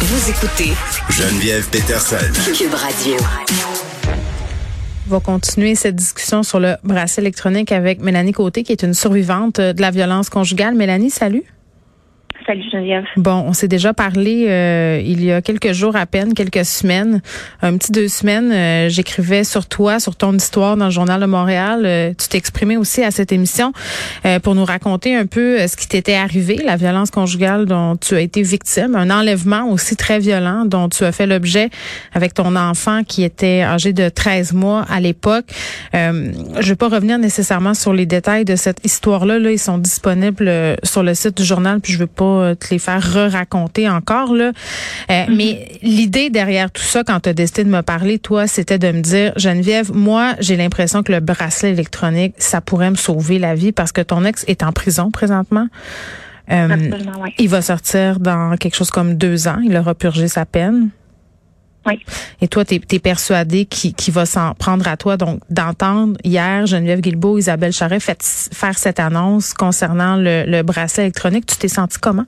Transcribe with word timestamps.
Vous 0.00 0.30
écoutez 0.30 0.72
Geneviève 1.10 1.68
Peterson. 1.70 2.16
Cube 2.56 2.72
Radio. 2.72 3.16
On 5.08 5.10
va 5.10 5.18
continuer 5.18 5.74
cette 5.74 5.96
discussion 5.96 6.44
sur 6.44 6.60
le 6.60 6.76
bracelet 6.84 7.24
électronique 7.24 7.72
avec 7.72 8.00
Mélanie 8.00 8.30
Côté, 8.30 8.62
qui 8.62 8.70
est 8.70 8.84
une 8.84 8.94
survivante 8.94 9.60
de 9.60 9.80
la 9.80 9.90
violence 9.90 10.30
conjugale. 10.30 10.76
Mélanie, 10.76 11.10
salut. 11.10 11.42
Salut 12.48 12.64
Geneviève. 12.72 13.04
Bon, 13.18 13.44
on 13.46 13.52
s'est 13.52 13.68
déjà 13.68 13.92
parlé 13.92 14.46
euh, 14.48 15.02
il 15.04 15.22
y 15.22 15.30
a 15.32 15.42
quelques 15.42 15.72
jours 15.72 15.96
à 15.96 16.06
peine, 16.06 16.32
quelques 16.32 16.64
semaines, 16.64 17.20
un 17.60 17.76
petit 17.76 17.92
deux 17.92 18.08
semaines. 18.08 18.50
euh, 18.50 18.88
J'écrivais 18.88 19.44
sur 19.44 19.66
toi, 19.66 20.00
sur 20.00 20.16
ton 20.16 20.32
histoire 20.34 20.78
dans 20.78 20.86
le 20.86 20.90
journal 20.90 21.20
de 21.20 21.26
Montréal. 21.26 21.82
Euh, 21.84 22.14
tu 22.18 22.26
t'exprimais 22.28 22.78
aussi 22.78 23.04
à 23.04 23.10
cette 23.10 23.32
émission 23.32 23.74
euh, 24.24 24.38
pour 24.40 24.54
nous 24.54 24.64
raconter 24.64 25.14
un 25.14 25.26
peu 25.26 25.60
euh, 25.60 25.66
ce 25.66 25.76
qui 25.76 25.88
t'était 25.88 26.14
arrivé, 26.14 26.58
la 26.64 26.76
violence 26.76 27.10
conjugale 27.10 27.66
dont 27.66 27.96
tu 27.96 28.14
as 28.14 28.20
été 28.22 28.40
victime, 28.40 28.94
un 28.96 29.10
enlèvement 29.10 29.68
aussi 29.70 29.94
très 29.94 30.18
violent 30.18 30.64
dont 30.64 30.88
tu 30.88 31.04
as 31.04 31.12
fait 31.12 31.26
l'objet 31.26 31.68
avec 32.14 32.32
ton 32.32 32.56
enfant 32.56 33.04
qui 33.04 33.24
était 33.24 33.60
âgé 33.60 33.92
de 33.92 34.08
13 34.08 34.54
mois 34.54 34.86
à 34.88 35.00
l'époque. 35.00 35.44
Euh, 35.94 36.32
je 36.60 36.68
vais 36.70 36.76
pas 36.76 36.88
revenir 36.88 37.18
nécessairement 37.18 37.74
sur 37.74 37.92
les 37.92 38.06
détails 38.06 38.46
de 38.46 38.56
cette 38.56 38.82
histoire-là. 38.86 39.38
Là, 39.38 39.50
ils 39.50 39.58
sont 39.58 39.76
disponibles 39.76 40.50
sur 40.82 41.02
le 41.02 41.12
site 41.12 41.36
du 41.36 41.44
journal, 41.44 41.80
puis 41.80 41.92
je 41.92 41.98
veux 41.98 42.06
pas 42.06 42.37
euh, 42.38 42.54
te 42.54 42.68
les 42.70 42.78
faire 42.78 43.02
re-raconter 43.02 43.88
encore. 43.88 44.34
Là. 44.34 44.52
Euh, 45.10 45.24
Mais 45.28 45.68
l'idée 45.82 46.30
derrière 46.30 46.70
tout 46.70 46.82
ça, 46.82 47.04
quand 47.04 47.20
tu 47.20 47.28
as 47.28 47.32
décidé 47.32 47.64
de 47.64 47.70
me 47.70 47.82
parler, 47.82 48.18
toi, 48.18 48.46
c'était 48.46 48.78
de 48.78 48.90
me 48.90 49.00
dire, 49.00 49.32
Geneviève, 49.36 49.92
moi, 49.94 50.34
j'ai 50.40 50.56
l'impression 50.56 51.02
que 51.02 51.12
le 51.12 51.20
bracelet 51.20 51.70
électronique, 51.70 52.34
ça 52.38 52.60
pourrait 52.60 52.90
me 52.90 52.96
sauver 52.96 53.38
la 53.38 53.54
vie 53.54 53.72
parce 53.72 53.92
que 53.92 54.00
ton 54.00 54.24
ex 54.24 54.44
est 54.48 54.62
en 54.62 54.72
prison 54.72 55.10
présentement. 55.10 55.68
Euh, 56.50 56.68
oui. 57.22 57.34
il 57.38 57.48
va 57.48 57.60
sortir 57.60 58.20
dans 58.20 58.56
quelque 58.56 58.74
chose 58.74 58.90
comme 58.90 59.14
deux 59.14 59.48
ans. 59.48 59.58
Il 59.62 59.76
aura 59.76 59.94
purgé 59.94 60.28
sa 60.28 60.46
peine. 60.46 60.90
Oui. 61.88 61.98
Et 62.40 62.48
toi, 62.48 62.64
tu 62.64 62.74
es, 62.74 62.98
persuadé 62.98 63.64
qu'il 63.64 63.94
qu'il 63.94 64.12
va 64.12 64.26
s'en 64.26 64.54
prendre 64.54 64.86
à 64.86 64.96
toi. 64.96 65.16
Donc, 65.16 65.40
d'entendre 65.50 66.16
hier 66.22 66.66
Geneviève 66.66 67.00
Guilbeault, 67.00 67.38
Isabelle 67.38 67.72
Charret 67.72 68.00
fait, 68.00 68.22
faire 68.52 68.76
cette 68.78 69.00
annonce 69.00 69.54
concernant 69.54 70.16
le, 70.16 70.44
le 70.46 70.62
bracelet 70.62 71.04
électronique, 71.04 71.46
tu 71.46 71.56
t'es 71.56 71.68
senti 71.68 71.98
comment? 71.98 72.26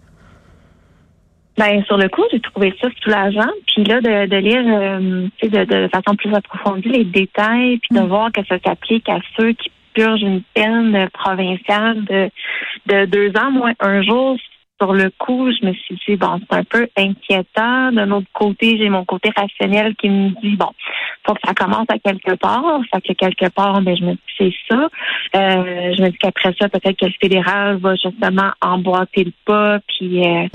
Ben, 1.58 1.84
sur 1.84 1.98
le 1.98 2.08
coup, 2.08 2.22
j'ai 2.32 2.40
trouvé 2.40 2.74
ça 2.80 2.88
soulageant. 3.02 3.52
Puis 3.66 3.84
là, 3.84 4.00
de, 4.00 4.26
de 4.26 4.36
lire 4.36 4.62
euh, 4.66 5.28
de, 5.42 5.64
de 5.64 5.88
façon 5.88 6.16
plus 6.16 6.32
approfondie 6.32 6.88
les 6.88 7.04
détails, 7.04 7.78
puis 7.78 8.00
de 8.00 8.06
voir 8.06 8.32
que 8.32 8.40
ça 8.48 8.56
s'applique 8.64 9.06
à 9.10 9.18
ceux 9.36 9.52
qui 9.52 9.70
purgent 9.92 10.22
une 10.22 10.42
peine 10.54 11.08
provinciale 11.12 12.04
de, 12.04 12.30
de 12.86 13.04
deux 13.06 13.30
ans, 13.38 13.50
moins 13.50 13.74
un 13.80 14.02
jour. 14.02 14.38
Sur 14.80 14.94
le 14.94 15.10
coup, 15.18 15.50
je 15.50 15.66
me 15.66 15.74
suis 15.74 15.98
dit, 16.08 16.16
bon, 16.16 16.40
c'est 16.48 16.56
un 16.56 16.64
peu 16.64 16.88
inquiétant. 16.96 17.92
D'un 17.92 18.10
autre 18.12 18.28
côté, 18.32 18.78
j'ai 18.78 18.88
mon 18.88 19.04
côté 19.04 19.30
rationnel 19.36 19.94
qui 19.96 20.08
me 20.08 20.28
dit, 20.40 20.56
bon, 20.56 20.70
faut 21.26 21.34
que 21.34 21.40
ça 21.44 21.52
commence 21.54 21.86
à 21.90 21.98
quelque 21.98 22.34
part. 22.36 22.80
Fait 22.92 23.00
que 23.00 23.12
quelque 23.12 23.50
part, 23.50 23.82
ben, 23.82 23.96
je 23.96 24.04
me 24.04 24.12
dis, 24.12 24.20
c'est 24.38 24.54
ça. 24.68 24.88
Euh, 25.36 25.94
je 25.96 26.02
me 26.02 26.08
dis 26.08 26.18
qu'après 26.18 26.54
ça, 26.58 26.68
peut-être 26.68 26.98
que 26.98 27.06
le 27.06 27.14
fédéral 27.20 27.76
va 27.76 27.94
justement 27.96 28.50
emboîter 28.62 29.24
le 29.24 29.32
pas, 29.44 29.80
puis 29.86 30.24
euh, 30.26 30.46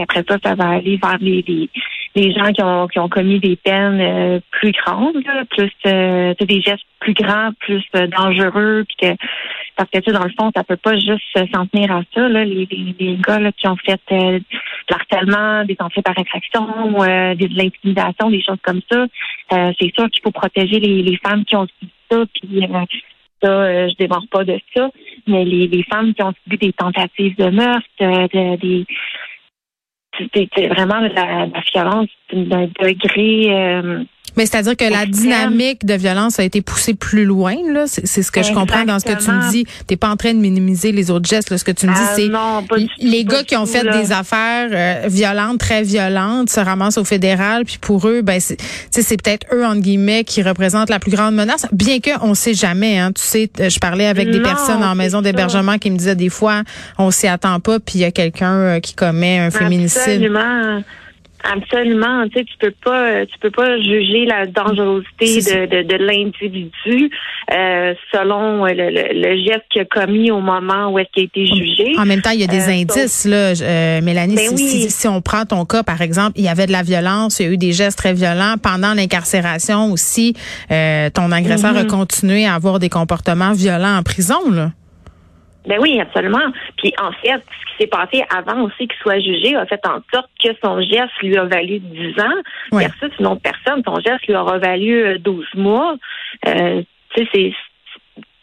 puis 0.00 0.04
après 0.04 0.24
ça, 0.28 0.38
ça 0.42 0.54
va 0.54 0.70
aller 0.70 0.98
vers 1.02 1.18
les, 1.20 1.44
les, 1.46 1.68
les 2.14 2.32
gens 2.32 2.52
qui 2.52 2.62
ont, 2.62 2.88
qui 2.88 2.98
ont 2.98 3.08
commis 3.08 3.38
des 3.38 3.56
peines 3.56 4.00
euh, 4.00 4.40
plus 4.50 4.72
grandes, 4.72 5.22
là, 5.24 5.44
plus 5.50 5.70
euh, 5.86 6.34
tu 6.34 6.36
sais, 6.40 6.46
des 6.46 6.60
gestes 6.60 6.84
plus 7.00 7.14
grands, 7.14 7.50
plus 7.60 7.82
euh, 7.96 8.06
dangereux, 8.06 8.84
puis 8.86 8.96
que 9.08 9.16
parce 9.80 9.88
que 9.90 9.98
tu 10.00 10.10
sais, 10.10 10.18
dans 10.18 10.24
le 10.24 10.32
fond, 10.38 10.50
ça 10.54 10.62
peut 10.62 10.76
pas 10.76 10.94
juste 10.98 11.24
s'en 11.54 11.64
tenir 11.66 11.90
à 11.90 12.02
ça. 12.14 12.28
Là, 12.28 12.44
les, 12.44 12.68
les, 12.70 12.94
les 13.00 13.16
gars 13.16 13.38
là, 13.38 13.50
qui 13.50 13.66
ont 13.66 13.76
fait 13.76 13.98
euh, 14.12 14.38
de 14.38 14.44
l'harcèlement, 14.90 15.64
des 15.64 15.76
entrées 15.80 16.02
par 16.02 16.18
effraction, 16.18 16.66
euh, 17.00 17.34
de 17.34 17.48
l'intimidation, 17.56 18.28
des 18.28 18.42
choses 18.42 18.60
comme 18.62 18.82
ça, 18.92 19.06
euh, 19.52 19.72
c'est 19.80 19.90
sûr 19.94 20.10
qu'il 20.10 20.20
faut 20.22 20.32
protéger 20.32 20.80
les, 20.80 21.02
les 21.02 21.16
femmes 21.16 21.46
qui 21.46 21.56
ont 21.56 21.66
subi 21.78 21.90
ça, 22.10 22.18
puis 22.34 22.60
ça, 23.42 23.88
je 23.88 23.94
démarre 23.96 24.28
pas 24.30 24.44
de 24.44 24.60
ça, 24.76 24.90
mais 25.26 25.46
les, 25.46 25.66
les 25.66 25.82
femmes 25.84 26.12
qui 26.12 26.22
ont 26.22 26.34
subi 26.44 26.58
des 26.58 26.74
tentatives 26.74 27.36
de 27.38 27.48
meurtre, 27.48 27.88
de- 28.00 28.56
des 28.56 28.86
c'est 30.34 30.66
vraiment 30.66 31.00
la, 31.00 31.46
la 31.46 31.60
violence 31.72 32.08
d'un 32.34 32.66
degré. 32.66 33.48
Mais 34.36 34.46
c'est-à-dire 34.46 34.76
que 34.76 34.84
la 34.84 35.06
dynamique 35.06 35.84
de 35.84 35.94
violence 35.94 36.38
a 36.38 36.44
été 36.44 36.60
poussée 36.60 36.94
plus 36.94 37.24
loin, 37.24 37.56
là. 37.72 37.84
C'est 37.86 38.06
c'est 38.10 38.22
ce 38.22 38.32
que 38.32 38.42
je 38.42 38.52
comprends 38.52 38.84
dans 38.84 38.98
ce 38.98 39.04
que 39.04 39.22
tu 39.22 39.30
me 39.30 39.50
dis. 39.50 39.66
T'es 39.86 39.96
pas 39.96 40.08
en 40.08 40.16
train 40.16 40.34
de 40.34 40.38
minimiser 40.38 40.92
les 40.92 41.10
autres 41.10 41.28
gestes. 41.28 41.50
Là. 41.50 41.58
Ce 41.58 41.64
que 41.64 41.70
tu 41.70 41.86
me 41.86 41.94
dis, 41.94 42.00
ah 42.02 42.12
c'est 42.14 42.28
non, 42.28 42.62
pas 42.68 42.78
du 42.78 42.86
tout, 42.86 42.92
les 43.00 43.24
gars 43.24 43.44
qui 43.44 43.56
ont 43.56 43.66
fait 43.66 43.82
là. 43.82 44.00
des 44.00 44.12
affaires 44.12 44.68
euh, 44.72 45.08
violentes, 45.08 45.58
très 45.58 45.82
violentes, 45.82 46.50
se 46.50 46.60
ramassent 46.60 46.98
au 46.98 47.04
fédéral, 47.04 47.64
puis 47.64 47.78
pour 47.80 48.06
eux, 48.08 48.22
ben 48.22 48.40
c'est 48.40 49.22
peut-être 49.22 49.46
eux 49.52 49.64
entre 49.64 49.80
guillemets 49.80 50.24
qui 50.24 50.42
représentent 50.42 50.90
la 50.90 50.98
plus 50.98 51.10
grande 51.10 51.34
menace. 51.34 51.66
Bien 51.72 52.00
que 52.00 52.10
on 52.22 52.34
sait 52.34 52.54
jamais, 52.54 52.98
hein. 52.98 53.12
Tu 53.12 53.22
sais, 53.22 53.50
euh, 53.60 53.68
je 53.68 53.78
parlais 53.78 54.06
avec 54.06 54.30
des 54.30 54.40
personnes 54.40 54.82
en 54.82 54.94
maison 54.94 55.22
d'hébergement 55.22 55.78
qui 55.78 55.90
me 55.90 55.96
disaient 55.96 56.16
des 56.16 56.28
fois, 56.28 56.62
on 56.98 57.10
s'y 57.10 57.26
attend 57.26 57.60
pas, 57.60 57.78
puis 57.80 57.96
il 57.96 58.00
y 58.00 58.04
a 58.04 58.10
quelqu'un 58.10 58.54
euh, 58.54 58.80
qui 58.80 58.94
commet 58.94 59.38
un 59.38 59.50
féminicide. 59.50 60.30
Absolument. 61.42 62.28
Tu 62.28 62.38
sais, 62.38 62.44
tu 62.44 62.54
peux 62.58 62.72
pas, 62.84 63.24
tu 63.26 63.38
peux 63.38 63.50
pas 63.50 63.78
juger 63.78 64.26
la 64.26 64.46
dangerosité 64.46 65.40
de, 65.40 65.66
de, 65.66 65.82
de 65.82 65.96
l'individu 65.96 67.10
euh, 67.52 67.94
selon 68.12 68.64
le, 68.66 68.74
le, 68.74 69.20
le 69.20 69.36
geste 69.44 69.64
qu'il 69.70 69.80
a 69.82 69.84
commis 69.84 70.30
au 70.30 70.40
moment 70.40 70.90
où 70.90 70.98
est-ce 70.98 71.08
qu'il 71.12 71.22
a 71.22 71.24
été 71.26 71.46
jugé. 71.46 71.92
En 71.98 72.04
même 72.06 72.20
temps, 72.22 72.30
il 72.30 72.40
y 72.40 72.44
a 72.44 72.46
des 72.46 72.68
Euh, 72.68 72.72
indices, 72.82 73.24
là, 73.26 73.52
euh, 73.62 74.00
Mélanie. 74.02 74.34
Ben 74.36 74.48
si, 74.48 74.54
oui. 74.54 74.68
si- 74.82 74.90
si 74.90 75.08
on 75.08 75.20
prend 75.22 75.44
ton 75.44 75.64
cas, 75.64 75.82
par 75.82 76.00
exemple, 76.02 76.32
il 76.36 76.44
y 76.44 76.48
avait 76.48 76.66
de 76.66 76.72
la 76.72 76.82
violence, 76.82 77.40
il 77.40 77.46
y 77.46 77.48
a 77.48 77.52
eu 77.52 77.56
des 77.56 77.72
gestes 77.72 77.98
très 77.98 78.12
violents. 78.12 78.54
Pendant 78.62 78.94
l'incarcération 78.94 79.90
aussi, 79.92 80.34
euh, 80.70 81.08
ton 81.10 81.32
agresseur 81.32 81.76
a 81.76 81.82
Mhm. 81.84 81.88
continué 81.90 82.46
à 82.46 82.54
avoir 82.54 82.78
des 82.78 82.88
comportements 82.90 83.52
violents 83.52 83.96
en 83.98 84.02
prison, 84.02 84.50
là. 84.50 84.72
Ben 85.66 85.78
oui, 85.80 86.00
absolument. 86.00 86.52
Puis 86.78 86.92
en 87.00 87.12
fait, 87.12 87.36
ce 87.38 87.66
qui 87.66 87.76
s'est 87.78 87.86
passé 87.86 88.24
avant 88.34 88.62
aussi 88.62 88.88
qu'il 88.88 88.98
soit 89.02 89.20
jugé 89.20 89.56
a 89.56 89.66
fait 89.66 89.80
en 89.86 90.00
sorte 90.12 90.30
que 90.42 90.48
son 90.62 90.80
geste 90.80 91.12
lui 91.22 91.36
a 91.36 91.44
valu 91.44 91.80
10 91.80 92.20
ans 92.20 92.78
versus 92.78 93.10
une 93.18 93.26
autre 93.26 93.42
personne, 93.42 93.82
son 93.86 94.00
geste 94.00 94.26
lui 94.26 94.34
aura 94.34 94.58
valu 94.58 95.04
euh, 95.04 95.18
12 95.18 95.46
mois. 95.54 95.96
Euh, 96.46 96.82
tu 97.14 97.24
sais, 97.24 97.28
c'est 97.34 97.52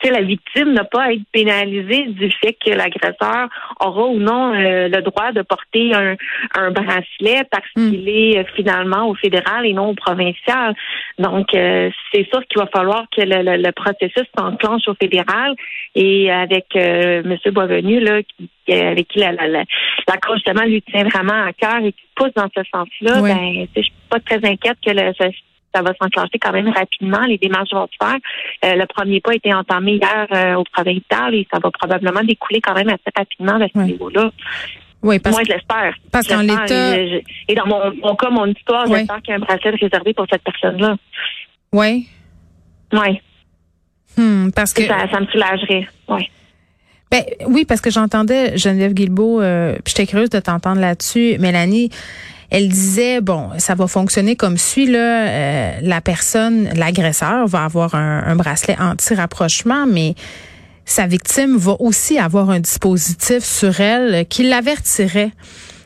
la 0.06 0.22
victime 0.22 0.74
n'a 0.74 0.84
pas 0.84 1.04
à 1.06 1.12
être 1.14 1.22
pénalisée 1.32 2.06
du 2.08 2.32
fait 2.32 2.54
que 2.54 2.72
l'agresseur 2.72 3.50
aura 3.80 4.06
ou 4.08 4.20
non 4.20 4.54
euh, 4.54 4.88
le 4.88 5.02
droit 5.02 5.32
de 5.32 5.42
porter 5.42 5.94
un, 5.94 6.16
un 6.56 6.72
bracelet 6.72 7.44
parce 7.52 7.64
Mm. 7.76 7.90
qu'il 7.92 8.10
est 8.10 8.38
euh, 8.40 8.44
finalement 8.56 9.08
au 9.10 9.16
fédéral 9.16 9.66
et 9.66 9.74
non 9.74 9.90
au 9.90 9.94
provincial. 9.94 10.74
Donc, 11.20 11.54
euh, 11.54 11.90
c'est 12.12 12.28
sûr 12.30 12.42
qu'il 12.48 12.60
va 12.62 12.68
falloir 12.68 13.06
que 13.16 13.22
le, 13.22 13.44
le- 13.44 13.62
le 13.62 13.72
processus 13.72 14.24
s'enclenche 14.38 14.88
au 14.88 14.94
fédéral 14.96 15.54
et 15.96 16.32
avec 16.32 16.66
euh, 16.76 17.22
M. 17.24 17.38
Boisvenu, 17.54 18.00
là, 18.00 18.22
qui, 18.24 18.50
avec 18.74 19.08
qui 19.10 19.20
la, 19.20 19.32
la, 19.34 19.48
la, 19.48 19.64
la 20.08 20.18
cause 20.18 20.36
justement 20.38 20.64
lui 20.66 20.82
tient 20.84 21.04
vraiment 21.04 21.44
à 21.46 21.54
cœur 21.54 21.78
et 21.84 21.92
qui 21.92 22.04
pousse 22.16 22.34
dans 22.36 22.50
ce 22.56 22.62
sens-là, 22.74 23.22
Oui. 23.22 23.30
ben, 23.32 23.68
je 23.76 23.82
suis 23.82 23.94
pas 24.10 24.20
très 24.20 24.38
inquiète 24.38 24.78
que 24.86 24.92
le, 24.92 25.12
ça 25.78 25.84
va 25.84 25.94
s'enclencher 26.02 26.40
quand 26.40 26.52
même 26.52 26.70
rapidement. 26.70 27.22
Les 27.28 27.38
démarches 27.38 27.72
vont 27.72 27.88
se 27.88 27.98
faire. 28.04 28.18
Euh, 28.66 28.76
le 28.76 28.86
premier 28.88 29.22
pas 29.22 29.32
a 29.32 29.36
été 29.36 29.54
entamé 29.54 29.94
hier 30.02 30.28
euh, 30.34 30.56
au 30.56 30.64
provincial 30.64 31.36
et 31.36 31.48
ça 31.54 31.60
va 31.62 31.70
probablement 31.72 32.22
découler 32.24 32.62
quand 32.62 32.74
même 32.74 32.90
assez 32.90 33.12
rapidement 33.16 33.56
à 33.56 33.68
ce 33.68 33.78
Oui. 33.80 33.86
niveau-là. 33.86 34.32
Oui, 35.04 35.20
parce 35.20 35.36
Moi, 35.36 35.44
je 35.48 35.54
l'espère. 35.54 35.94
parce 36.12 36.28
qu'en 36.28 36.42
l'état- 36.42 36.98
Et, 37.48 37.56
dans 37.56 37.68
mon, 37.68 37.94
mon 38.04 38.16
cas, 38.16 38.30
mon 38.32 38.48
histoire, 38.48 38.86
Oui. 38.90 38.98
j'espère 39.00 39.22
qu'il 39.22 39.30
y 39.30 39.34
a 39.34 39.36
un 39.36 39.40
bracelet 39.40 39.76
réservé 39.80 40.14
pour 40.14 40.26
cette 40.30 40.44
personne-là. 40.44 40.96
oui. 41.72 42.08
Oui, 42.94 43.20
Hmm, 44.18 44.50
parce 44.56 44.74
que 44.74 44.82
ça, 44.84 45.08
ça 45.12 45.20
me 45.20 45.28
soulagerait. 45.28 45.88
Oui. 46.08 46.28
Ben 47.12 47.24
oui, 47.48 47.66
parce 47.66 47.82
que 47.82 47.90
j'entendais 47.90 48.58
Geneviève 48.58 48.94
Guilbeault, 48.94 49.42
euh, 49.42 49.74
puis 49.84 49.94
j'étais 49.96 50.08
curieuse 50.08 50.30
de 50.30 50.40
t'entendre 50.40 50.82
là-dessus. 50.82 51.38
Mélanie, 51.40 51.90
elle 52.50 52.68
disait 52.68 53.22
bon, 53.22 53.50
ça 53.58 53.76
va 53.76 53.88
fonctionner 53.88 54.36
comme 54.36 54.58
suit 54.58 54.88
là. 54.88 55.28
euh, 55.28 55.72
la 55.82 56.02
personne, 56.02 56.70
l'agresseur, 56.76 57.48
va 57.48 57.64
avoir 57.64 57.96
un, 57.96 58.24
un 58.26 58.36
bracelet 58.36 58.76
anti-rapprochement, 58.80 59.86
mais 59.88 60.16
sa 60.86 61.08
victime 61.08 61.58
va 61.58 61.76
aussi 61.80 62.18
avoir 62.18 62.50
un 62.50 62.60
dispositif 62.60 63.44
sur 63.44 63.80
elle 63.80 64.26
qui 64.28 64.44
l'avertirait 64.44 65.32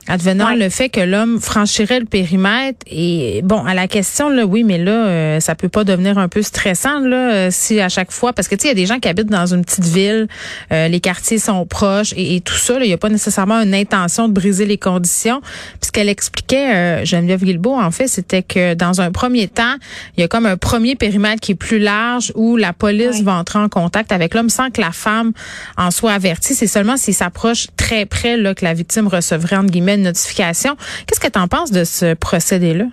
advenant 0.07 0.47
Ouais. 0.49 0.57
le 0.57 0.69
fait 0.69 0.89
que 0.89 0.99
l'homme 0.99 1.39
franchirait 1.39 1.99
le 1.99 2.05
périmètre 2.05 2.79
et 2.87 3.41
bon 3.43 3.63
à 3.65 3.73
la 3.75 3.87
question 3.87 4.29
là 4.29 4.45
oui 4.45 4.63
mais 4.63 4.77
là 4.79 4.91
euh, 4.91 5.39
ça 5.39 5.53
peut 5.53 5.69
pas 5.69 5.83
devenir 5.83 6.17
un 6.17 6.27
peu 6.27 6.41
stressant 6.41 6.99
là 6.99 7.31
euh, 7.33 7.47
si 7.51 7.79
à 7.79 7.87
chaque 7.87 8.11
fois 8.11 8.33
parce 8.33 8.47
que 8.47 8.55
tu 8.55 8.61
sais 8.63 8.67
il 8.69 8.69
y 8.69 8.71
a 8.71 8.75
des 8.81 8.87
gens 8.87 8.99
qui 8.99 9.07
habitent 9.07 9.29
dans 9.29 9.53
une 9.53 9.63
petite 9.63 9.85
ville 9.85 10.27
euh, 10.71 10.87
les 10.87 10.99
quartiers 10.99 11.37
sont 11.37 11.65
proches 11.67 12.13
et, 12.17 12.35
et 12.37 12.41
tout 12.41 12.55
ça 12.55 12.77
il 12.81 12.89
y 12.89 12.93
a 12.93 12.97
pas 12.97 13.09
nécessairement 13.09 13.59
une 13.61 13.75
intention 13.75 14.27
de 14.27 14.33
briser 14.33 14.65
les 14.65 14.77
conditions 14.77 15.39
puis 15.41 15.87
ce 15.87 15.91
qu'elle 15.91 16.09
expliquait 16.09 16.73
euh, 16.75 17.05
Geneviève 17.05 17.43
Guilbeault 17.43 17.79
en 17.79 17.91
fait 17.91 18.07
c'était 18.07 18.43
que 18.43 18.73
dans 18.73 19.01
un 19.01 19.11
premier 19.11 19.47
temps 19.47 19.75
il 20.17 20.21
y 20.21 20.23
a 20.23 20.27
comme 20.27 20.47
un 20.47 20.57
premier 20.57 20.95
périmètre 20.95 21.41
qui 21.41 21.51
est 21.51 21.55
plus 21.55 21.79
large 21.79 22.31
où 22.35 22.57
la 22.57 22.73
police 22.73 23.17
Ouais. 23.17 23.23
va 23.23 23.33
entrer 23.35 23.59
en 23.59 23.69
contact 23.69 24.11
avec 24.11 24.33
l'homme 24.33 24.49
sans 24.49 24.69
que 24.71 24.81
la 24.81 24.91
femme 24.91 25.31
en 25.77 25.91
soit 25.91 26.11
avertie 26.13 26.55
c'est 26.55 26.67
seulement 26.67 26.97
s'il 26.97 27.13
s'approche 27.13 27.67
très 27.77 28.05
près 28.05 28.35
là 28.37 28.55
que 28.55 28.65
la 28.65 28.73
victime 28.73 29.07
recevrait 29.07 29.57
entre 29.57 29.69
guillemets 29.71 29.90
émet 29.91 29.99
une 29.99 30.03
notification. 30.03 30.75
Qu'est-ce 31.07 31.19
que 31.19 31.31
tu 31.31 31.39
en 31.39 31.47
penses 31.47 31.71
de 31.71 31.83
ce 31.83 32.13
procédé-là? 32.13 32.85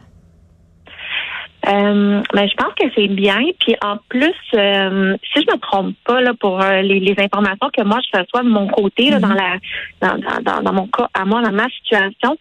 Euh, 1.68 2.22
ben, 2.32 2.48
je 2.48 2.54
pense 2.54 2.72
que 2.74 2.86
c'est 2.94 3.08
bien. 3.08 3.40
Puis 3.60 3.76
en 3.82 3.98
plus, 4.08 4.34
euh, 4.54 5.16
si 5.32 5.42
je 5.42 5.52
me 5.52 5.58
trompe 5.58 5.94
pas 6.06 6.20
là 6.20 6.32
pour 6.38 6.62
euh, 6.62 6.80
les, 6.82 7.14
informations 7.18 7.68
que 7.76 7.82
moi 7.82 7.98
je 8.00 8.18
reçois 8.18 8.42
de 8.42 8.48
mon 8.48 8.68
côté 8.68 9.10
là, 9.10 9.18
dans 9.18 9.28
mm-hmm. 9.28 9.60
la 10.00 10.40
dans, 10.40 10.62
dans, 10.62 10.72
mon 10.72 10.86
cas 10.86 11.08
à 11.14 11.24
moi 11.24 11.42
dans 11.42 11.52
ma 11.52 11.68
situation, 11.68 12.36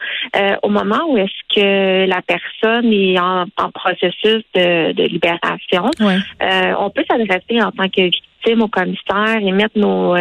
au 0.62 0.70
moment 0.70 1.02
où 1.10 1.18
est-ce 1.18 1.56
que 1.56 2.08
la 2.08 2.22
personne 2.22 2.94
est 2.94 3.20
en, 3.20 3.46
processus 3.74 4.44
de, 4.54 4.94
de 4.94 5.04
libération, 5.04 5.90
on 6.80 6.90
peut 6.92 7.04
s'adresser 7.10 7.62
en 7.62 7.72
tant 7.72 7.90
que 7.90 8.04
victime 8.04 8.37
au 8.60 8.68
commissaire 8.68 9.38
et 9.42 9.52
mettre 9.52 9.78
nos 9.78 10.16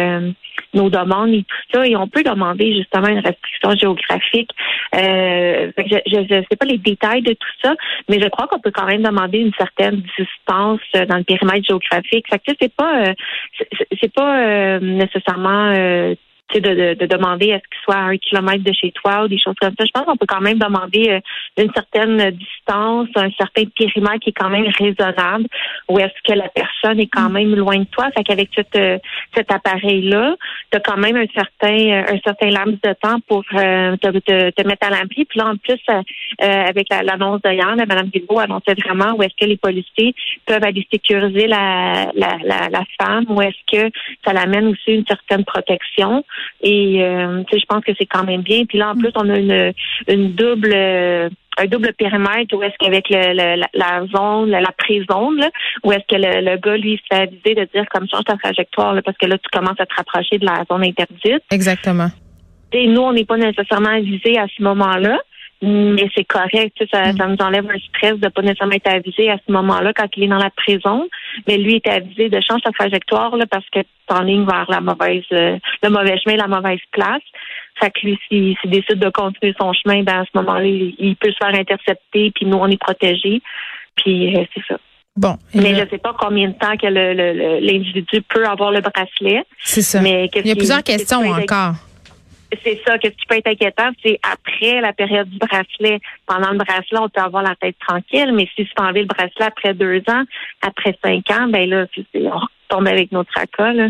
nos 0.73 0.89
demandes 0.89 1.33
et 1.33 1.43
tout 1.43 1.73
ça. 1.73 1.87
Et 1.87 1.95
on 1.95 2.07
peut 2.07 2.23
demander 2.23 2.75
justement 2.75 3.07
une 3.07 3.19
restriction 3.19 3.71
géographique. 3.75 4.51
Euh, 4.95 5.71
je 5.77 6.35
ne 6.35 6.43
sais 6.49 6.55
pas 6.57 6.65
les 6.65 6.77
détails 6.77 7.21
de 7.21 7.33
tout 7.33 7.55
ça, 7.63 7.75
mais 8.09 8.19
je 8.21 8.27
crois 8.27 8.47
qu'on 8.47 8.59
peut 8.59 8.71
quand 8.71 8.85
même 8.85 9.03
demander 9.03 9.39
une 9.39 9.53
certaine 9.57 10.03
distance 10.17 10.81
euh, 10.95 11.05
dans 11.05 11.17
le 11.17 11.23
périmètre 11.23 11.65
géographique. 11.65 12.27
Fait 12.29 12.39
que 12.39 12.53
c'est 12.59 12.73
pas 12.73 13.07
euh, 13.07 13.13
c'est 14.01 14.13
pas 14.13 14.79
nécessairement 14.79 15.73
de, 16.55 16.93
de, 16.93 17.05
demander 17.05 17.47
est-ce 17.47 17.63
qu'il 17.63 17.83
soit 17.83 17.95
à 17.95 18.03
un 18.03 18.17
kilomètre 18.17 18.63
de 18.63 18.71
chez 18.73 18.91
toi 18.91 19.23
ou 19.23 19.27
des 19.27 19.39
choses 19.39 19.55
comme 19.59 19.73
ça. 19.77 19.85
Je 19.85 19.91
pense 19.91 20.05
qu'on 20.05 20.17
peut 20.17 20.25
quand 20.25 20.41
même 20.41 20.57
demander 20.57 21.09
euh, 21.09 21.61
une 21.61 21.71
certaine 21.73 22.31
distance, 22.31 23.09
un 23.15 23.31
certain 23.31 23.63
périmètre 23.75 24.19
qui 24.19 24.29
est 24.29 24.33
quand 24.33 24.49
même 24.49 24.67
raisonnable, 24.79 25.45
ou 25.89 25.99
est-ce 25.99 26.13
que 26.23 26.37
la 26.37 26.47
personne 26.49 26.99
est 26.99 27.07
quand 27.07 27.29
mm. 27.29 27.33
même 27.33 27.55
loin 27.55 27.77
de 27.77 27.85
toi. 27.85 28.09
Fait 28.15 28.23
qu'avec 28.23 28.49
euh, 28.75 28.97
cet 29.35 29.51
appareil-là, 29.51 30.35
tu 30.71 30.77
as 30.77 30.79
quand 30.79 30.97
même 30.97 31.17
un 31.17 31.27
certain 31.35 31.77
euh, 31.77 32.03
un 32.13 32.19
certain 32.23 32.49
laps 32.49 32.79
de 32.81 32.93
temps 32.93 33.19
pour 33.27 33.43
te, 33.45 34.49
te, 34.49 34.67
mettre 34.67 34.87
à 34.87 34.89
l'abri. 34.89 35.25
Puis 35.25 35.39
là, 35.39 35.47
en 35.47 35.57
plus, 35.57 35.79
avec 36.39 36.87
l'annonce 36.89 37.41
de 37.41 37.51
hier, 37.51 37.75
Mme 37.75 38.07
Guilbeault 38.07 38.39
annonçait 38.39 38.75
vraiment 38.75 39.15
où 39.15 39.23
est-ce 39.23 39.35
que 39.39 39.47
les 39.47 39.57
policiers 39.57 40.13
peuvent 40.45 40.63
aller 40.63 40.87
sécuriser 40.91 41.47
la, 41.47 42.11
la, 42.15 42.37
la, 42.43 42.69
la 42.69 42.83
femme, 42.99 43.25
ou 43.29 43.41
est-ce 43.41 43.57
que 43.71 43.91
ça 44.25 44.33
l'amène 44.33 44.67
aussi 44.67 44.93
une 44.93 45.05
certaine 45.05 45.45
protection. 45.45 46.23
Et 46.61 47.03
euh, 47.03 47.43
je 47.51 47.65
pense 47.67 47.83
que 47.83 47.91
c'est 47.97 48.05
quand 48.05 48.23
même 48.23 48.41
bien. 48.41 48.65
Puis 48.65 48.77
là, 48.77 48.91
en 48.91 48.95
plus, 48.95 49.11
on 49.15 49.29
a 49.29 49.37
une, 49.37 49.73
une 50.07 50.33
double 50.33 50.73
un 51.57 51.65
double 51.65 51.93
périmètre 51.93 52.55
où 52.55 52.61
est-ce 52.61 52.75
qu'avec 52.79 53.09
le, 53.09 53.33
la, 53.73 54.05
zone, 54.15 54.51
la, 54.51 54.71
pré-zone, 54.77 55.49
où 55.83 55.91
est-ce 55.91 56.05
que 56.07 56.15
le, 56.15 56.57
gars, 56.57 56.77
lui, 56.77 57.01
s'est 57.09 57.21
avisé 57.21 57.55
de 57.55 57.67
dire 57.73 57.85
comme 57.91 58.07
change 58.07 58.25
ta 58.25 58.37
trajectoire, 58.37 58.95
parce 59.03 59.17
que 59.17 59.25
là, 59.25 59.37
tu 59.37 59.49
commences 59.51 59.79
à 59.79 59.85
te 59.85 59.95
rapprocher 59.95 60.37
de 60.37 60.45
la 60.45 60.63
zone 60.69 60.83
interdite. 60.83 61.43
Exactement. 61.51 62.09
Et 62.71 62.87
nous, 62.87 63.01
on 63.01 63.13
n'est 63.13 63.25
pas 63.25 63.37
nécessairement 63.37 63.89
avisé 63.89 64.37
à 64.37 64.45
ce 64.55 64.61
moment-là 64.61 65.19
mais 65.61 66.07
c'est 66.15 66.23
correct. 66.23 66.77
Ça, 66.91 67.11
mm. 67.11 67.17
ça 67.17 67.27
nous 67.27 67.37
enlève 67.39 67.69
un 67.69 67.79
stress 67.79 68.19
de 68.19 68.27
pas 68.29 68.41
nécessairement 68.41 68.75
être 68.75 68.91
avisé 68.91 69.29
à 69.29 69.37
ce 69.37 69.51
moment-là 69.51 69.91
quand 69.93 70.07
il 70.15 70.23
est 70.23 70.27
dans 70.27 70.37
la 70.37 70.51
prison. 70.51 71.07
Mais 71.47 71.57
lui 71.57 71.75
est 71.75 71.87
avisé 71.87 72.29
de 72.29 72.39
changer 72.41 72.61
sa 72.63 72.71
trajectoire 72.71 73.35
là, 73.35 73.45
parce 73.49 73.67
que 73.71 73.79
tu 73.79 74.15
en 74.15 74.21
ligne 74.21 74.45
vers 74.45 74.69
la 74.69 74.81
mauvaise, 74.81 75.23
euh, 75.31 75.57
le 75.83 75.89
mauvais 75.89 76.17
chemin, 76.19 76.37
la 76.37 76.47
mauvaise 76.47 76.79
place. 76.91 77.23
Fait 77.79 77.91
que 77.91 78.05
lui, 78.05 78.19
s'il 78.27 78.55
décide 78.65 78.99
de 78.99 79.09
continuer 79.09 79.53
son 79.59 79.73
chemin, 79.73 80.03
ben 80.03 80.21
à 80.21 80.25
ce 80.25 80.37
moment-là, 80.39 80.65
il, 80.65 81.15
peut 81.15 81.31
se 81.31 81.37
faire 81.37 81.59
intercepter, 81.59 82.31
puis 82.33 82.45
nous, 82.45 82.57
on 82.57 82.67
est 82.67 82.79
protégés. 82.79 83.41
Puis 83.95 84.35
euh, 84.35 84.43
c'est 84.53 84.63
ça. 84.67 84.77
Bon. 85.15 85.35
Mais 85.55 85.73
je 85.73 85.81
ne 85.81 85.89
sais 85.89 85.97
pas 85.97 86.15
combien 86.17 86.49
de 86.49 86.53
temps 86.53 86.77
que 86.77 86.85
l'individu 86.87 88.21
peut 88.21 88.45
avoir 88.45 88.71
le 88.71 88.81
bracelet. 88.81 89.43
C'est 89.63 89.81
ça. 89.81 89.99
Mais 90.01 90.29
il 90.35 90.47
y 90.47 90.51
a 90.51 90.55
plusieurs 90.55 90.83
questions 90.83 91.21
encore 91.21 91.73
c'est 92.63 92.79
ça. 92.85 92.97
Qu'est-ce 92.97 93.15
qui 93.15 93.25
peut 93.27 93.37
être 93.37 93.47
inquiétant, 93.47 93.89
c'est 94.03 94.19
après 94.23 94.81
la 94.81 94.93
période 94.93 95.29
du 95.29 95.37
bracelet. 95.37 95.99
Pendant 96.25 96.51
le 96.51 96.57
bracelet, 96.57 96.99
on 96.99 97.09
peut 97.09 97.21
avoir 97.21 97.43
la 97.43 97.55
tête 97.55 97.75
tranquille, 97.79 98.31
mais 98.33 98.47
si 98.55 98.65
tu 98.65 98.71
enlevé 98.77 99.01
le 99.01 99.07
bracelet 99.07 99.45
après 99.45 99.73
deux 99.73 100.01
ans, 100.07 100.23
après 100.61 100.97
cinq 101.03 101.29
ans, 101.31 101.47
ben 101.47 101.69
là, 101.69 101.85
on 102.15 102.39
retombe 102.39 102.87
avec 102.87 103.11
notre 103.11 103.31
tracas, 103.31 103.73
là. 103.73 103.87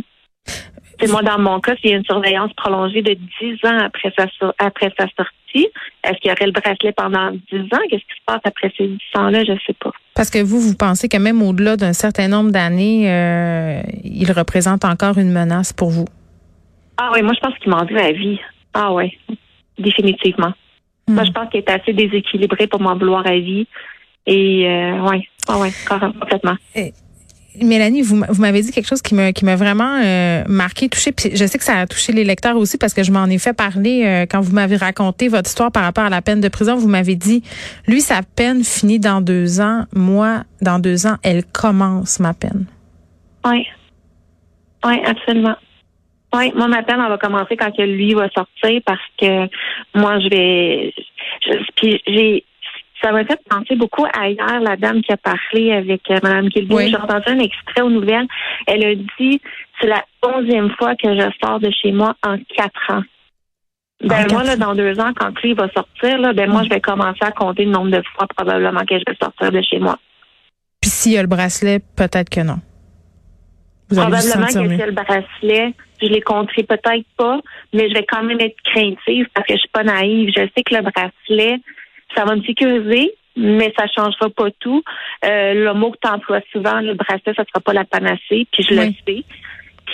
C'est 1.00 1.12
moi, 1.12 1.22
dans 1.22 1.38
mon 1.38 1.60
cas, 1.60 1.76
s'il 1.76 1.92
y 1.92 1.94
a 1.94 1.98
une 1.98 2.06
surveillance 2.06 2.52
prolongée 2.54 3.04
de 3.04 3.14
dix 3.14 3.64
ans 3.66 3.78
après 3.86 4.12
sa, 4.18 4.26
après 4.58 4.92
sa 4.98 5.06
sortie, 5.16 5.68
est-ce 6.04 6.18
qu'il 6.20 6.30
y 6.30 6.32
aurait 6.32 6.48
le 6.48 6.52
bracelet 6.52 6.92
pendant 6.92 7.32
dix 7.32 7.62
ans? 7.72 7.84
Qu'est-ce 7.90 8.02
qui 8.02 8.18
se 8.18 8.26
passe 8.26 8.42
après 8.44 8.72
ces 8.76 8.88
dix 8.88 9.00
ans-là? 9.16 9.44
Je 9.44 9.52
ne 9.52 9.60
sais 9.68 9.76
pas. 9.80 9.92
Parce 10.16 10.32
que 10.32 10.40
vous, 10.40 10.60
vous 10.60 10.76
pensez 10.76 11.08
que 11.08 11.18
même 11.18 11.44
au-delà 11.44 11.78
d'un 11.78 11.94
certain 11.94 12.28
nombre 12.28 12.52
d'années, 12.52 13.12
euh, 13.12 13.82
il 14.04 14.32
représente 14.32 14.86
encore 14.86 15.20
une 15.20 15.32
menace 15.32 15.72
pour 15.72 15.92
vous? 15.92 16.08
Ah 16.98 17.12
oui, 17.14 17.22
moi 17.22 17.34
je 17.34 17.40
pense 17.40 17.58
qu'il 17.60 17.72
m'en 17.72 17.86
veut 17.86 18.00
à 18.00 18.12
vie. 18.12 18.40
Ah 18.74 18.94
oui, 18.94 19.18
définitivement. 19.78 20.54
Moi 21.08 21.24
je 21.24 21.30
hmm. 21.30 21.34
pense 21.34 21.50
qu'il 21.50 21.60
est 21.60 21.70
assez 21.70 21.94
déséquilibré 21.94 22.68
pour 22.68 22.82
m'en 22.82 22.96
vouloir 22.96 23.26
à 23.26 23.38
vie. 23.38 23.68
Et 24.26 24.68
euh, 24.68 25.10
oui, 25.10 25.28
ah 25.48 25.58
ouais, 25.58 25.72
complètement. 25.90 26.58
Mélanie, 27.64 28.02
vous, 28.02 28.24
m'avez 28.40 28.62
dit 28.62 28.72
quelque 28.72 28.88
chose 28.88 29.02
qui 29.02 29.16
m'a 29.16 29.34
qui 29.34 29.46
m'a 29.46 29.56
vraiment 29.56 30.00
euh, 30.04 30.44
marqué, 30.48 30.90
touché. 30.90 31.12
Puis 31.12 31.36
je 31.36 31.46
sais 31.46 31.58
que 31.58 31.64
ça 31.64 31.80
a 31.80 31.88
touché 31.88 32.14
les 32.14 32.24
lecteurs 32.24 32.56
aussi 32.58 32.78
parce 32.78 32.94
que 32.94 33.04
je 33.04 33.12
m'en 33.12 33.26
ai 33.26 33.40
fait 33.40 33.54
parler 33.54 34.04
euh, 34.06 34.26
quand 34.30 34.42
vous 34.42 34.54
m'avez 34.54 34.76
raconté 34.76 35.28
votre 35.28 35.50
histoire 35.50 35.72
par 35.72 35.84
rapport 35.84 36.04
à 36.04 36.10
la 36.10 36.22
peine 36.22 36.42
de 36.42 36.50
prison. 36.50 36.76
Vous 36.76 36.88
m'avez 36.88 37.16
dit, 37.16 37.44
lui, 37.88 38.02
sa 38.02 38.22
peine 38.22 38.64
finit 38.64 39.00
dans 39.00 39.22
deux 39.22 39.60
ans. 39.60 39.86
Moi, 39.94 40.44
dans 40.62 40.80
deux 40.80 41.08
ans, 41.08 41.16
elle 41.24 41.44
commence 41.46 42.20
ma 42.20 42.34
peine. 42.34 42.66
Oui. 43.46 43.66
Oui, 44.86 45.00
absolument. 45.06 45.56
Oui, 46.34 46.52
moi, 46.56 46.68
ma 46.68 46.84
peine, 46.84 47.00
elle 47.02 47.10
va 47.10 47.18
commencer 47.18 47.56
quand 47.56 47.72
que 47.72 47.82
lui 47.82 48.14
va 48.14 48.30
sortir 48.30 48.82
parce 48.86 49.00
que 49.20 49.48
moi, 49.96 50.20
je 50.20 50.30
vais. 50.30 50.94
puis 51.76 52.02
j'ai. 52.06 52.44
Ça 53.02 53.12
m'a 53.12 53.24
fait 53.24 53.40
penser 53.48 53.76
beaucoup 53.76 54.06
à 54.06 54.28
hier, 54.28 54.60
la 54.60 54.76
dame 54.76 55.02
qui 55.04 55.14
a 55.14 55.18
parlé 55.18 55.72
avec 55.72 56.02
euh, 56.10 56.18
Mme 56.24 56.50
Guilbeault. 56.50 56.80
J'ai 56.80 56.96
entendu 56.96 57.26
un 57.28 57.40
extrait 57.40 57.82
aux 57.82 57.92
nouvelles. 57.92 58.26
Elle 58.66 58.84
a 58.84 58.96
dit 58.96 59.40
c'est 59.80 59.88
la 59.88 60.04
onzième 60.24 60.72
fois 60.72 60.96
que 60.96 61.16
je 61.16 61.30
sors 61.44 61.60
de 61.60 61.70
chez 61.70 61.92
moi 61.92 62.16
en 62.24 62.38
quatre 62.56 62.92
ans. 62.92 63.04
Ben 64.04 64.26
moi, 64.32 64.44
là, 64.44 64.56
dans 64.56 64.76
deux 64.76 65.00
ans, 65.00 65.12
quand 65.16 65.32
lui 65.42 65.54
va 65.54 65.70
sortir, 65.70 66.20
là, 66.20 66.34
ben 66.34 66.50
moi, 66.50 66.64
je 66.64 66.70
vais 66.70 66.82
commencer 66.82 67.22
à 67.22 67.32
compter 67.32 67.66
le 67.66 67.72
nombre 67.72 67.90
de 67.90 68.02
fois 68.16 68.28
probablement 68.36 68.82
que 68.82 68.98
je 68.98 69.04
vais 69.08 69.18
sortir 69.20 69.52
de 69.52 69.62
chez 69.62 69.80
moi. 69.80 69.98
Puis 70.82 70.90
s'il 70.90 71.14
y 71.14 71.18
a 71.18 71.22
le 71.22 71.28
bracelet, 71.28 71.80
peut-être 71.96 72.30
que 72.30 72.42
non. 72.42 72.60
Probablement 73.90 74.48
que 74.48 74.52
si 74.52 74.86
le 74.86 74.92
bracelet, 74.92 75.74
je 76.02 76.08
l'ai 76.08 76.22
compris 76.22 76.64
peut-être 76.64 77.06
pas, 77.18 77.40
mais 77.74 77.90
je 77.90 77.94
vais 77.94 78.06
quand 78.06 78.24
même 78.24 78.40
être 78.40 78.58
craintive 78.64 79.28
parce 79.34 79.48
que 79.48 79.54
je 79.54 79.60
suis 79.60 79.70
pas 79.70 79.84
naïve. 79.84 80.30
Je 80.36 80.42
sais 80.56 80.64
que 80.64 80.76
le 80.76 80.82
bracelet, 80.82 81.60
ça 82.16 82.26
va 82.26 82.36
me 82.36 82.44
sécuriser, 82.44 83.14
mais 83.36 83.74
ça 83.78 83.86
changera 83.88 84.30
pas 84.30 84.52
tout. 84.60 84.84
Euh, 85.26 85.54
le 85.54 85.74
mot 85.74 85.92
que 85.92 85.98
tu 86.02 86.10
emploies 86.10 86.42
souvent, 86.52 86.82
le 86.82 86.96
bracelet, 86.96 87.34
ça 87.36 87.44
sera 87.46 87.62
pas 87.64 87.74
la 87.74 87.86
panacée, 87.86 88.48
puis 88.52 88.64
je 88.64 88.74
le 88.74 88.92
sais. 89.06 89.24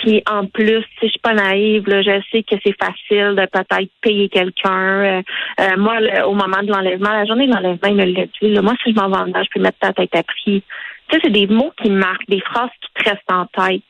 Puis 0.02 0.22
en 0.28 0.46
plus, 0.46 0.82
si 0.98 1.06
je 1.06 1.08
suis 1.08 1.20
pas 1.20 1.34
naïve, 1.34 1.88
là, 1.88 2.02
je 2.02 2.20
sais 2.32 2.42
que 2.42 2.56
c'est 2.64 2.76
facile 2.76 3.36
de 3.36 3.46
peut-être 3.46 3.90
payer 4.00 4.28
quelqu'un. 4.28 4.72
Euh, 4.72 5.22
euh, 5.60 5.76
moi, 5.76 5.98
au 6.26 6.34
moment 6.34 6.62
de 6.62 6.70
l'enlèvement, 6.70 7.10
la 7.10 7.24
journée 7.24 7.46
de 7.46 7.52
l'enlèvement, 7.52 7.88
il 7.88 7.94
me 7.94 8.04
l'a 8.04 8.26
dit. 8.26 8.60
moi, 8.60 8.74
si 8.82 8.92
je 8.92 8.96
m'en 8.96 9.08
vends, 9.08 9.24
je 9.26 9.48
peux 9.54 9.60
mettre 9.60 9.78
ta 9.78 9.92
tête 9.92 10.14
à 10.16 10.22
prix. 10.24 10.64
Tu 11.08 11.16
sais, 11.16 11.20
c'est 11.24 11.30
des 11.30 11.46
mots 11.46 11.72
qui 11.82 11.90
marquent, 11.90 12.28
des 12.28 12.40
phrases 12.40 12.70
qui 12.80 13.02
te 13.02 13.10
restent 13.10 13.30
en 13.30 13.46
tête. 13.46 13.82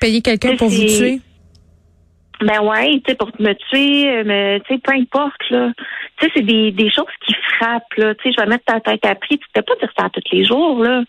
Payer 0.00 0.20
quelqu'un 0.22 0.56
pour 0.56 0.68
vous 0.68 0.84
tuer? 0.84 1.20
Ben 2.40 2.60
ouais, 2.62 3.00
tu 3.00 3.02
sais, 3.08 3.14
pour 3.16 3.32
me 3.40 3.52
tuer, 3.52 4.22
mais 4.24 4.60
tu 4.60 4.74
sais, 4.74 4.80
peu 4.80 4.92
importe, 4.92 5.50
là. 5.50 5.72
Tu 6.18 6.26
sais, 6.26 6.32
c'est 6.36 6.42
des, 6.42 6.70
des 6.70 6.90
choses 6.90 7.06
qui 7.26 7.34
frappent, 7.56 7.94
là. 7.96 8.14
Tu 8.14 8.22
sais, 8.22 8.34
je 8.36 8.40
vais 8.40 8.48
mettre 8.48 8.64
ta 8.64 8.80
tête 8.80 9.04
à 9.04 9.14
prix. 9.16 9.38
Tu 9.38 9.46
peux 9.52 9.62
pas 9.62 9.74
dire 9.80 9.92
ça 9.98 10.08
tous 10.10 10.22
les 10.30 10.44
jours, 10.44 10.82
là. 10.82 11.02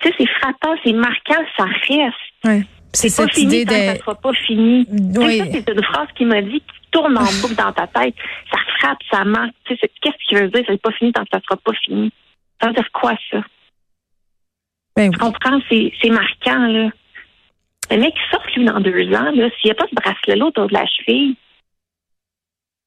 Tu 0.00 0.08
sais, 0.08 0.14
c'est 0.18 0.28
frappant, 0.40 0.74
c'est 0.84 0.92
marquant, 0.92 1.42
ça 1.56 1.64
reste. 1.64 2.14
Ouais. 2.44 2.62
C'est 2.92 3.14
pas 3.14 3.28
fini 3.28 3.60
idée 3.60 3.64
de... 3.66 3.70
ça 3.70 3.96
sera 3.96 4.14
pas 4.14 4.32
fini. 4.32 4.86
Oui. 4.90 5.42
c'est 5.52 5.68
une 5.68 5.84
phrase 5.84 6.08
qui 6.16 6.24
m'a 6.24 6.40
dit 6.40 6.60
qui 6.60 6.90
tourne 6.90 7.18
en 7.18 7.24
boucle 7.42 7.54
dans 7.54 7.72
ta 7.72 7.86
tête. 7.86 8.14
Ça 8.50 8.58
frappe, 8.78 8.98
ça 9.10 9.24
marque. 9.24 9.52
Tu 9.64 9.76
sais, 9.76 9.90
qu'est-ce 10.00 10.16
qu'il 10.26 10.38
veut 10.38 10.48
dire? 10.48 10.64
C'est 10.66 10.80
pas 10.80 10.92
fini 10.92 11.12
tant 11.12 11.24
que 11.24 11.30
ça 11.30 11.40
sera 11.42 11.56
pas 11.56 11.72
fini. 11.84 12.10
Ça 12.60 12.68
veut 12.68 12.74
dire 12.74 12.90
quoi, 12.92 13.12
ça? 13.30 13.42
Ben, 14.96 15.10
tu 15.10 15.18
comprends? 15.18 15.60
C'est 15.70 16.10
marquant, 16.10 16.66
là. 16.66 16.90
Le 17.90 17.98
mec 17.98 18.14
sort, 18.30 18.42
lui, 18.56 18.64
dans 18.64 18.80
deux 18.80 19.08
ans, 19.14 19.30
là, 19.30 19.48
s'il 19.60 19.66
n'y 19.66 19.70
a 19.70 19.74
pas 19.74 19.86
ce 19.88 19.94
bracelet-là 19.94 20.46
autour 20.46 20.66
de 20.66 20.74
la 20.74 20.86
cheville, 20.86 21.36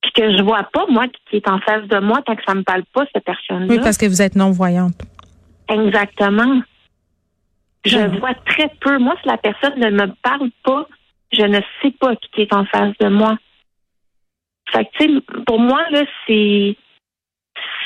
puis 0.02 0.12
que 0.14 0.38
je 0.38 0.44
vois 0.44 0.64
pas, 0.64 0.86
moi, 0.90 1.08
qui 1.30 1.38
est 1.38 1.48
en 1.48 1.60
face 1.60 1.88
de 1.88 2.00
moi, 2.00 2.22
tant 2.26 2.36
que 2.36 2.44
ça 2.46 2.56
me 2.56 2.64
parle 2.64 2.84
pas, 2.94 3.06
cette 3.14 3.24
personne-là. 3.24 3.68
Oui, 3.70 3.80
parce 3.82 3.98
que 3.98 4.06
vous 4.06 4.22
êtes 4.22 4.36
non-voyante. 4.36 4.96
Exactement. 5.70 6.62
Je 7.86 8.18
vois 8.20 8.34
très 8.34 8.70
peu. 8.82 8.98
Moi, 8.98 9.16
si 9.22 9.28
la 9.30 9.38
personne 9.38 9.80
ne 9.80 9.90
me 9.90 10.08
parle 10.22 10.50
pas, 10.64 10.86
je 11.32 11.44
ne 11.44 11.60
sais 11.82 11.92
pas 11.92 12.16
qui 12.16 12.42
est 12.42 12.54
en 12.54 12.66
face 12.66 12.94
de 13.00 13.08
moi. 13.08 13.38
Fait 14.72 14.86
que, 14.86 14.90
tu 15.00 15.16
sais, 15.16 15.22
pour 15.46 15.60
moi, 15.60 15.82
là, 15.92 16.04
c'est 16.28 16.76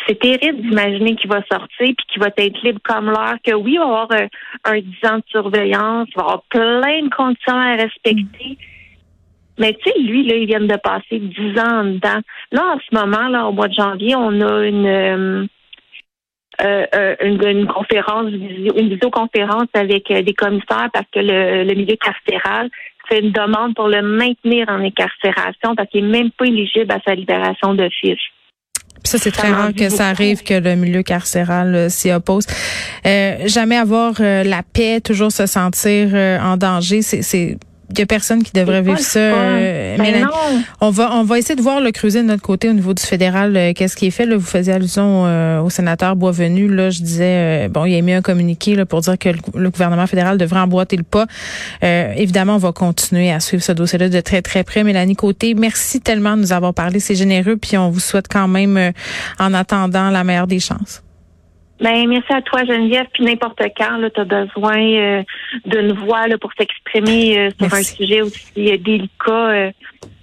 c'est 0.07 0.19
terrible 0.19 0.61
d'imaginer 0.61 1.15
qu'il 1.15 1.29
va 1.29 1.41
sortir 1.51 1.67
puis 1.77 2.05
qu'il 2.07 2.21
va 2.21 2.29
être 2.35 2.61
libre 2.63 2.79
comme 2.83 3.11
l'air, 3.11 3.35
que 3.43 3.53
oui, 3.53 3.73
il 3.73 3.79
va 3.79 3.85
avoir 3.85 4.07
un, 4.11 4.27
un 4.65 4.79
10 4.79 5.09
ans 5.09 5.17
de 5.17 5.23
surveillance, 5.27 6.07
il 6.09 6.15
va 6.15 6.21
avoir 6.23 6.43
plein 6.49 7.03
de 7.03 7.09
conditions 7.09 7.55
à 7.55 7.75
respecter. 7.75 8.57
Mais 9.59 9.73
tu 9.73 9.89
sais, 9.89 9.99
lui, 9.99 10.25
là, 10.25 10.35
ils 10.35 10.47
viennent 10.47 10.67
de 10.67 10.77
passer 10.77 11.19
dix 11.19 11.59
ans 11.59 11.83
dedans. 11.83 12.21
Là, 12.51 12.75
en 12.75 12.79
ce 12.79 12.95
moment, 12.95 13.27
là, 13.27 13.45
au 13.45 13.51
mois 13.51 13.67
de 13.67 13.73
janvier, 13.73 14.15
on 14.15 14.41
a 14.41 14.65
une 14.65 15.47
euh, 16.61 16.85
euh, 16.95 17.15
une, 17.21 17.67
conférence, 17.67 18.31
une 18.31 18.89
visioconférence 18.89 19.67
avec 19.73 20.11
des 20.11 20.33
commissaires 20.33 20.89
parce 20.93 21.07
que 21.11 21.19
le, 21.19 21.63
le 21.63 21.73
milieu 21.73 21.95
carcéral 21.95 22.69
fait 23.09 23.21
une 23.21 23.31
demande 23.31 23.75
pour 23.75 23.87
le 23.87 24.01
maintenir 24.01 24.69
en 24.69 24.79
incarcération 24.79 25.75
parce 25.75 25.89
qu'il 25.89 26.05
n'est 26.07 26.19
même 26.19 26.31
pas 26.31 26.45
éligible 26.45 26.91
à 26.91 26.99
sa 27.05 27.15
libération 27.15 27.73
de 27.73 27.89
Ça, 29.03 29.17
c'est 29.17 29.31
très 29.31 29.51
rare 29.51 29.73
que 29.73 29.89
ça 29.89 30.07
arrive 30.07 30.43
que 30.43 30.53
le 30.53 30.75
milieu 30.75 31.03
carcéral 31.03 31.75
euh, 31.75 31.89
s'y 31.89 32.11
oppose. 32.11 32.45
Euh, 33.05 33.37
jamais 33.45 33.75
avoir 33.75 34.15
euh, 34.19 34.43
la 34.43 34.63
paix, 34.63 35.01
toujours 35.01 35.31
se 35.31 35.45
sentir 35.45 36.13
en 36.41 36.57
danger, 36.57 37.01
c'est 37.01 37.57
il 37.89 37.99
y 37.99 38.01
a 38.01 38.05
personne 38.05 38.43
qui 38.43 38.53
devrait 38.53 38.81
vivre 38.81 38.99
ça. 38.99 39.19
Euh, 39.19 39.97
ben 39.97 40.27
on 40.81 40.89
va 40.89 41.11
on 41.13 41.23
va 41.23 41.37
essayer 41.37 41.55
de 41.55 41.61
voir 41.61 41.79
le 41.79 41.91
creuser 41.91 42.21
de 42.21 42.27
notre 42.27 42.41
côté 42.41 42.69
au 42.69 42.73
niveau 42.73 42.93
du 42.93 43.03
fédéral. 43.03 43.55
Euh, 43.55 43.73
qu'est-ce 43.73 43.95
qui 43.95 44.07
est 44.07 44.11
fait 44.11 44.25
là 44.25 44.35
Vous 44.35 44.45
faisiez 44.45 44.73
allusion 44.73 45.25
euh, 45.25 45.59
au 45.61 45.69
sénateur 45.69 46.15
Boisvenu. 46.15 46.67
Là, 46.67 46.89
je 46.89 47.01
disais 47.01 47.67
bon, 47.69 47.85
il 47.85 47.95
a 47.95 48.01
mis 48.01 48.13
un 48.13 48.21
communiqué 48.21 48.75
là, 48.75 48.85
pour 48.85 49.01
dire 49.01 49.17
que 49.17 49.29
le, 49.53 49.69
gouvernement 49.69 50.07
fédéral 50.07 50.37
devrait 50.37 50.61
emboîter 50.61 50.97
le 50.97 51.03
pas. 51.03 51.25
évidemment, 51.81 52.55
on 52.55 52.59
va 52.59 52.71
continuer 52.71 53.31
à 53.31 53.39
suivre 53.39 53.63
ce 53.63 53.71
dossier-là 53.71 54.09
de 54.09 54.21
très 54.21 54.41
très 54.41 54.63
près. 54.63 54.83
Mélanie 54.83 55.15
Côté, 55.15 55.53
merci 55.53 56.01
tellement 56.01 56.35
de 56.35 56.41
nous 56.41 56.53
avoir 56.53 56.73
parlé. 56.73 56.99
C'est 56.99 57.15
généreux. 57.15 57.57
Puis 57.57 57.77
on 57.77 57.89
vous 57.89 57.99
souhaite 57.99 58.27
quand 58.27 58.47
même, 58.47 58.91
en 59.39 59.53
attendant, 59.53 60.09
la 60.09 60.23
meilleure 60.23 60.47
des 60.47 60.59
chances. 60.59 61.03
Ben, 61.81 62.07
merci 62.07 62.31
à 62.31 62.41
toi, 62.41 62.63
Geneviève. 62.65 63.07
Puis 63.13 63.23
n'importe 63.23 63.61
quand, 63.77 64.09
tu 64.13 64.21
as 64.21 64.25
besoin 64.25 64.79
euh, 64.79 65.23
d'une 65.65 65.93
voix 65.93 66.27
là, 66.27 66.37
pour 66.37 66.51
s'exprimer 66.57 67.37
euh, 67.37 67.49
sur 67.59 67.73
un 67.73 67.83
sujet 67.83 68.21
aussi 68.21 68.71
euh, 68.71 68.77
délicat. 68.77 69.71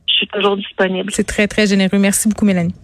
je 0.08 0.14
suis 0.14 0.26
toujours 0.28 0.56
disponible. 0.56 1.10
C'est 1.12 1.26
très, 1.26 1.48
très 1.48 1.66
généreux. 1.66 1.98
Merci 1.98 2.28
beaucoup, 2.28 2.44
Mélanie. 2.44 2.74